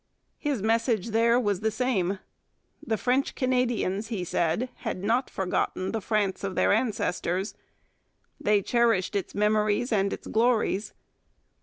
His 0.39 0.63
message 0.63 1.09
there 1.11 1.39
was 1.39 1.59
the 1.59 1.69
same. 1.69 2.17
The 2.83 2.97
French 2.97 3.35
Canadians, 3.35 4.07
he 4.07 4.23
said, 4.23 4.69
had 4.77 5.03
not 5.03 5.29
forgotten 5.29 5.91
the 5.91 6.01
France 6.01 6.43
of 6.43 6.55
their 6.55 6.73
ancestors: 6.73 7.53
they 8.39 8.63
cherished 8.63 9.15
its 9.15 9.35
memories 9.35 9.93
and 9.93 10.11
its 10.11 10.25
glories. 10.25 10.93